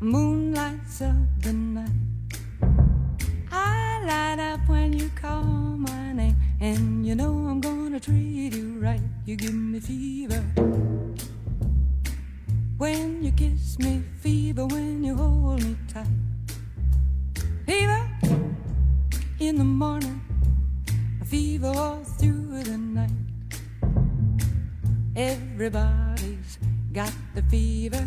[0.00, 1.90] moon lights up the night.
[3.50, 8.78] I light up when you call my name, and you know I'm gonna treat you
[8.78, 9.00] right.
[9.24, 10.44] You give me fever.
[12.76, 16.06] When you kiss me, fever when you hold me tight.
[17.66, 18.08] Fever
[19.40, 20.20] in the morning,
[21.24, 23.10] fever all through the night.
[25.16, 26.58] Everybody's
[26.92, 28.06] got the fever,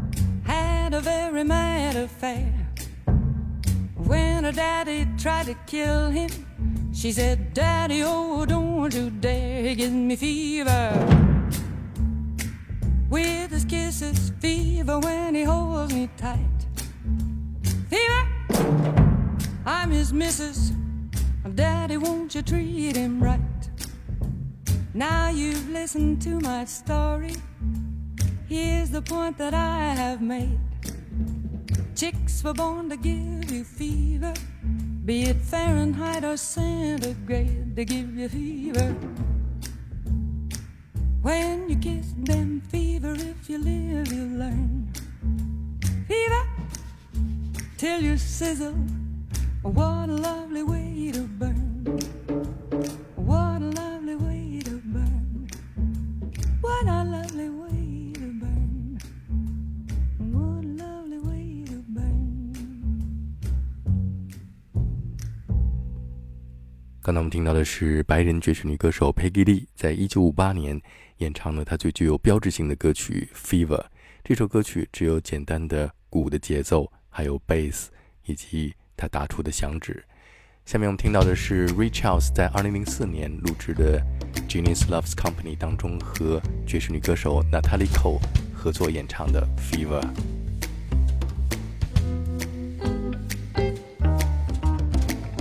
[0.91, 2.51] had a very mad affair.
[3.95, 6.29] When her daddy tried to kill him,
[6.93, 10.91] she said, Daddy, oh, don't you dare give me fever.
[13.09, 16.59] With his kisses, fever when he holds me tight.
[17.89, 18.27] Fever,
[19.65, 20.73] I'm his missus.
[21.55, 23.39] Daddy, won't you treat him right?
[24.93, 27.35] Now you've listened to my story.
[28.49, 30.59] Here's the point that I have made.
[32.01, 34.33] Chicks were born to give you fever,
[35.05, 38.95] be it Fahrenheit or centigrade, they give you fever.
[41.21, 44.91] When you kiss them, fever, if you live, you learn.
[46.07, 46.43] Fever,
[47.77, 48.73] till you sizzle.
[49.61, 51.60] What a lovely way to burn.
[67.11, 70.81] 刚才我们听到的是白人爵士女歌手 Peggy Lee 在一九五八年
[71.17, 73.77] 演唱了她最具有标志性的歌曲《Fever》。
[74.23, 77.91] 这首歌曲只有简单的鼓的节奏，还有贝斯
[78.27, 80.01] 以及她打出的响指。
[80.63, 83.99] 下面我们听到的是 Ray Charles 在二零零四年录制的
[84.47, 88.21] 《Genius Loves Company》当中和爵士女歌手 Natalie Cole
[88.55, 89.99] 合作演唱的《Fever》。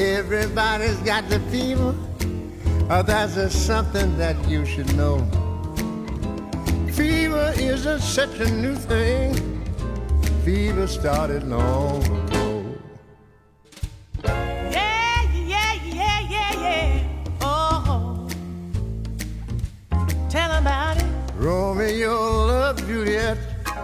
[0.00, 1.94] Everybody's got the fever.
[2.88, 5.18] Uh, that's just something that you should know.
[6.92, 9.34] Fever isn't such a new thing.
[10.42, 12.64] Fever started long ago.
[14.24, 17.04] Yeah, yeah, yeah, yeah, yeah.
[17.42, 18.26] Oh,
[20.30, 21.04] tell about it.
[21.36, 23.36] Romeo loved Juliet.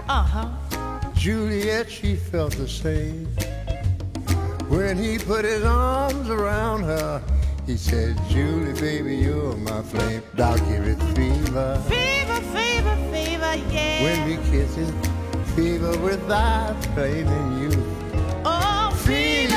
[0.09, 0.49] Uh huh.
[1.15, 3.29] Juliet, she felt the same.
[4.77, 7.23] When he put his arms around her,
[7.67, 10.23] he said, Julie, baby, you're my flame.
[10.37, 11.83] I'll give it fever.
[11.89, 14.03] Fever, fever, fever, yeah.
[14.03, 14.93] When we kiss it,
[15.55, 17.71] fever without flaming you.
[18.45, 19.55] oh, Fever,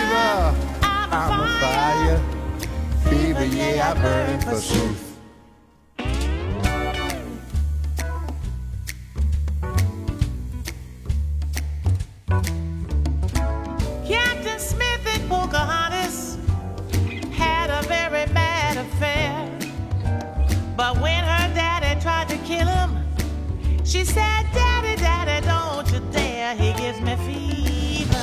[0.83, 2.21] I'm, I'm a fire.
[3.09, 5.08] Fever, yeah, I burn for truth.
[20.79, 23.03] But when her daddy tried to kill him,
[23.83, 26.55] she said, Daddy, Daddy, don't you dare.
[26.55, 28.15] He gives me fever.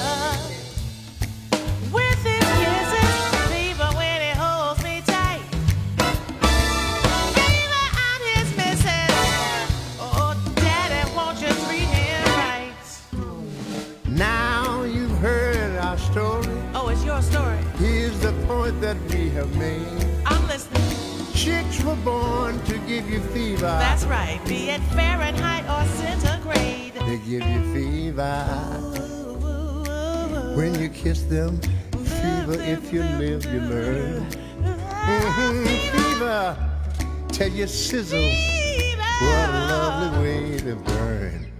[1.92, 3.12] With his kisses,
[3.52, 5.42] fever when he holds me tight.
[7.36, 9.12] Fever, I'm his missus.
[10.00, 12.72] Oh, Daddy, won't you treat him right?
[14.08, 16.56] Now you've heard our story.
[16.74, 17.58] Oh, it's your story.
[17.76, 19.86] Here's the point that we have made.
[20.24, 20.85] I'm listening.
[21.46, 23.60] Chicks were born to give you fever.
[23.78, 26.94] That's right, be it Fahrenheit or centigrade.
[26.94, 28.42] They give you fever.
[30.56, 31.60] When you kiss them,
[31.92, 32.60] fever.
[32.60, 34.28] If you live, you learn.
[35.92, 36.56] Fever.
[37.28, 38.18] Tell you sizzle.
[38.18, 41.52] What a lovely way to burn.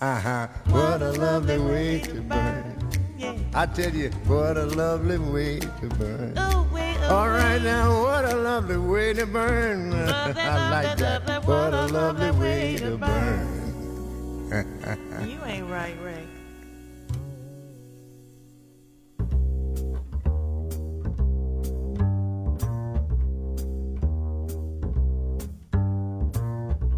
[0.00, 0.46] Uh huh.
[0.66, 2.78] What a lovely way to burn.
[3.18, 3.34] Yeah.
[3.52, 6.63] I tell you, what a lovely way to burn.
[7.04, 9.90] Ooh, wait, ooh, All right now, what a lovely way to burn.
[9.90, 11.28] Lovely, I like lovely, that.
[11.28, 13.50] lovely, What a lovely way to burn.
[15.28, 16.26] You ain't right, Ray.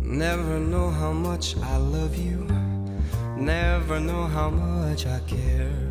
[0.03, 2.47] Never know how much I love you.
[3.37, 5.91] Never know how much I care.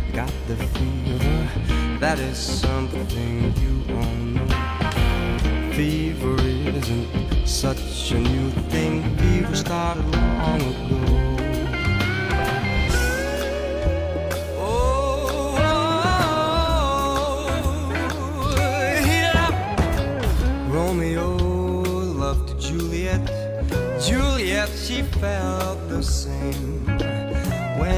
[0.13, 1.47] got the fever.
[1.99, 4.47] That is something you all know.
[5.73, 9.17] Fever isn't such a new thing.
[9.17, 10.99] Fever started long ago.
[14.57, 15.57] Oh.
[20.67, 23.25] Romeo loved Juliet.
[24.01, 26.20] Juliet, she felt the.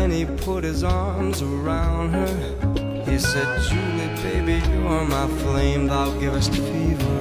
[0.03, 6.11] When he put his arms around her, he said, Julie, baby, you're my flame, thou
[6.19, 7.19] givest fever.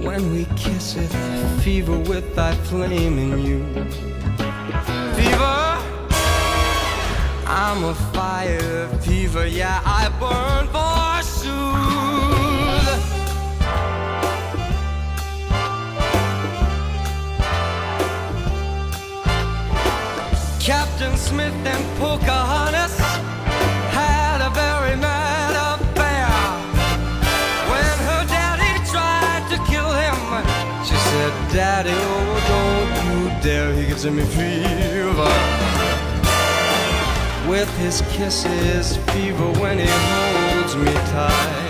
[0.00, 1.12] When we kiss it,
[1.60, 3.66] fever with thy flame in you.
[5.18, 5.76] Fever,
[7.46, 10.89] I'm a fire fever, yeah, I burn forsooth.
[21.30, 22.98] Smith and Pocahontas
[23.94, 26.26] had a very mad affair.
[27.70, 30.16] When her daddy tried to kill him,
[30.84, 35.30] she said, Daddy, oh, don't you dare, he gives me fever.
[37.48, 41.69] With his kisses, fever when he holds me tight.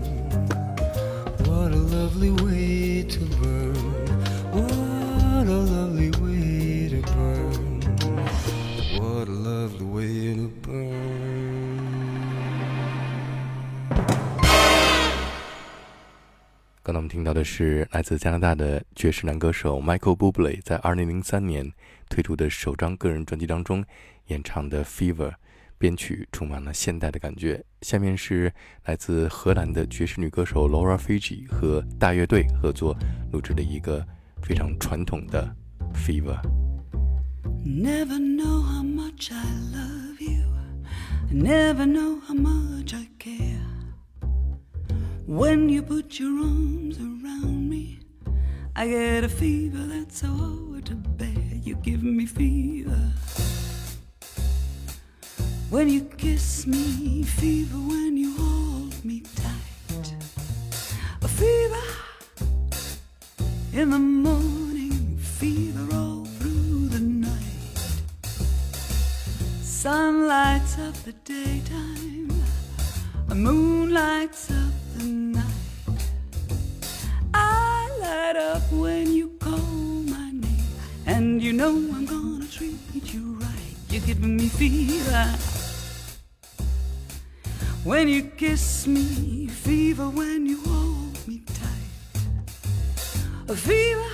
[1.90, 3.74] What a lovely way to burn.
[4.52, 7.80] What a lovely way to burn.
[9.00, 11.26] What a lovely way to burn.
[16.84, 21.72] 刚才我们听到的是来自加拿大的爵士男歌手 Michael Bublé 在2003年
[22.08, 23.84] 推出的首张个人专辑当中
[24.28, 25.34] 演唱的《Fever》，
[25.81, 27.61] 编曲充满了现代的感觉。
[27.81, 28.53] 下面是
[28.85, 32.95] 来自荷兰的爵士女歌手 Laura Fiji 和大乐队合作
[33.31, 34.05] 录制的一个
[34.43, 35.55] 非常传统的
[35.97, 36.39] 《Fever》。
[37.65, 40.45] Never know how much I love you.
[41.31, 43.65] Never know how much I care.
[45.25, 48.01] When you put your arms around me,
[48.75, 51.59] I get a fever that's so hard to bear.
[51.63, 53.13] You give me fever.
[55.71, 60.13] When you kiss me, fever when you hold me tight.
[61.21, 61.87] A fever
[63.71, 68.01] in the morning, fever all through the night.
[69.61, 72.27] Sun lights up the daytime,
[73.29, 75.45] the moon lights up the night.
[77.33, 80.67] I light up when you call my name,
[81.05, 83.75] and you know I'm gonna treat you right.
[83.89, 85.50] You're giving me fever.
[87.83, 92.21] When you kiss me, fever when you hold me tight.
[93.49, 94.05] A fever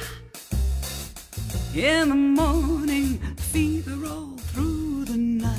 [1.76, 5.52] in the morning, fever all through the night.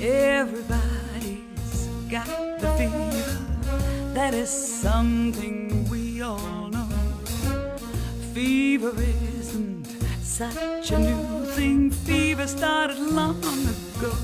[0.00, 2.26] Everybody's got
[2.58, 6.88] the fever, that is something we all know.
[8.32, 8.94] Fever
[9.38, 9.86] isn't
[10.22, 13.36] such a new thing, fever started long
[13.98, 14.16] ago.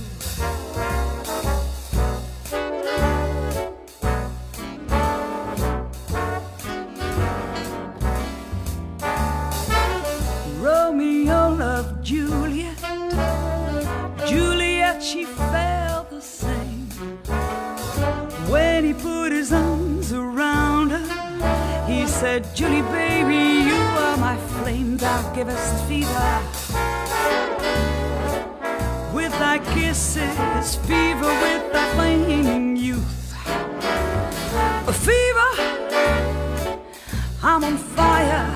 [25.34, 26.40] Givest fever.
[29.14, 33.34] With thy kisses, fever with thy flaming youth.
[34.86, 35.50] A fever,
[37.42, 38.46] I'm on fire.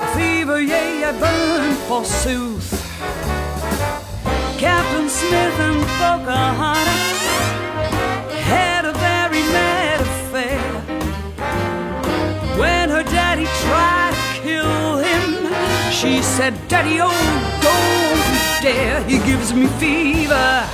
[0.00, 2.68] A fever, yeah, I burn forsooth.
[4.58, 7.17] Captain Smith and Pocahontas
[16.00, 17.10] she said, Daddy, oh,
[17.60, 19.02] don't dare.
[19.02, 20.64] He gives me fever.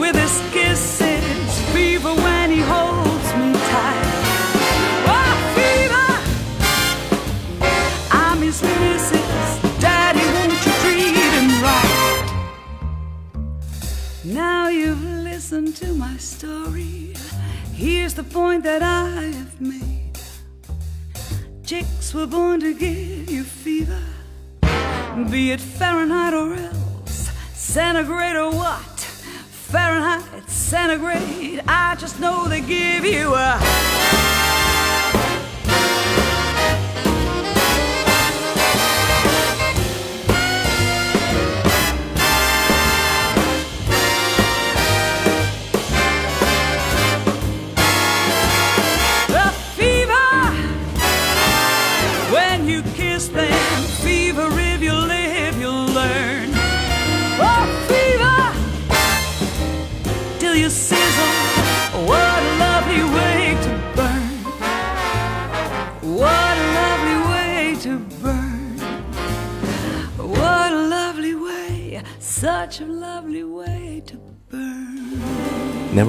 [0.00, 4.14] With his kisses, fever when he holds me tight.
[5.14, 6.12] Oh, fever!
[8.10, 9.78] I'm his missus.
[9.78, 12.24] Daddy, won't you treat him right?
[14.24, 17.12] Now you've listened to my story.
[17.74, 19.91] Here's the point that I have made.
[21.72, 23.98] Chicks were born to give you fever,
[25.30, 29.00] be it Fahrenheit or else centigrade or what.
[29.70, 33.31] Fahrenheit, centigrade, I just know they give you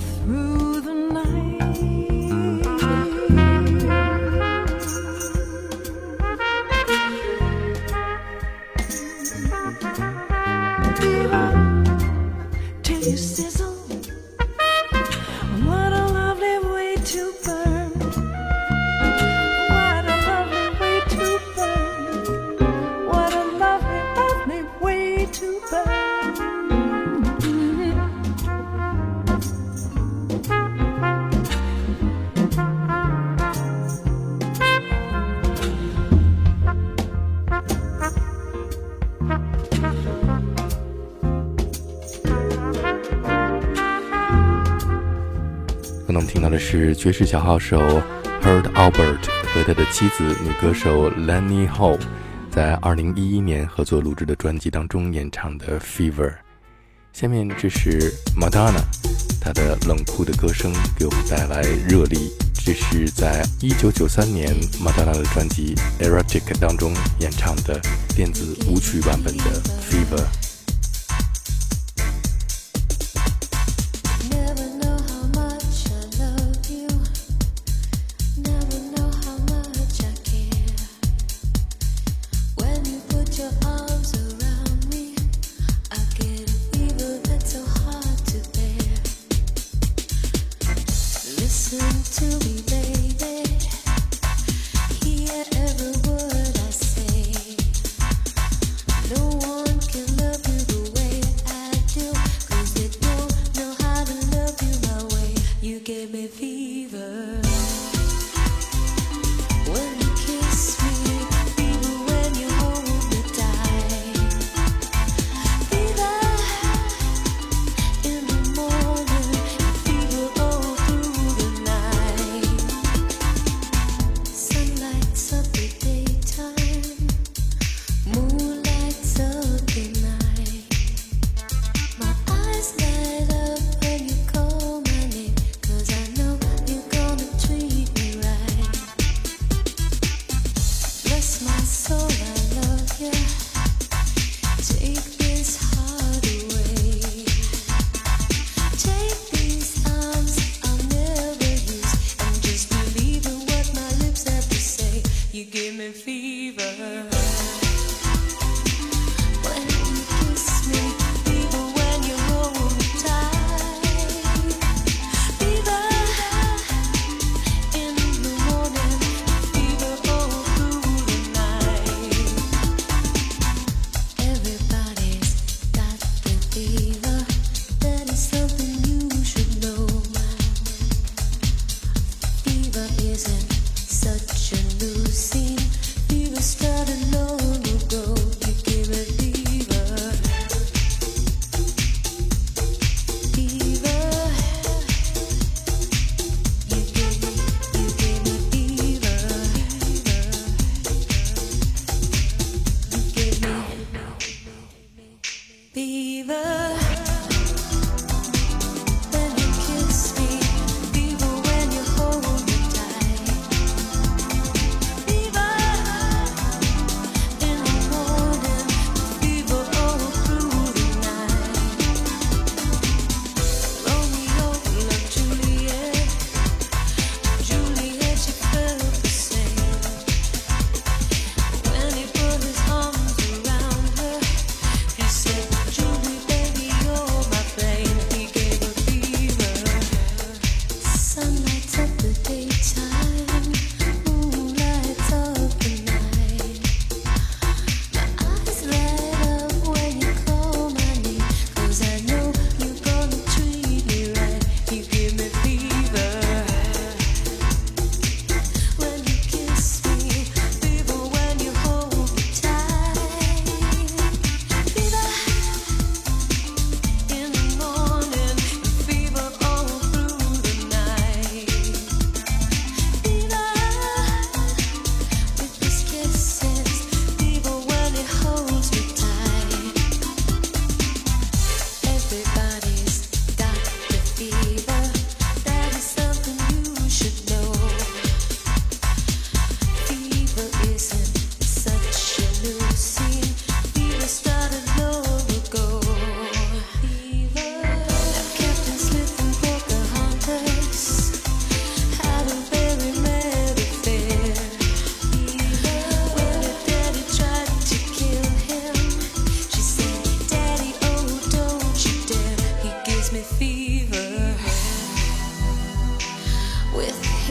[0.00, 0.55] Through
[46.06, 47.80] 刚刚我们听到的是爵士小号手
[48.40, 51.98] Herb Albert 和他的妻子女歌手 Lenny Ho
[52.48, 56.30] 在2011年合作录制的专辑当中演唱的《Fever》。
[57.12, 58.84] 下面这是 Madonna，
[59.40, 62.30] 她的冷酷的歌声给我们带来热力。
[62.54, 67.80] 这是在1993年 Madonna 的专辑《Erotic》当中演唱的
[68.14, 69.42] 电子舞曲版本的
[69.90, 70.22] 《Fever》。
[92.16, 92.45] To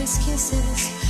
[0.06, 1.05] kisses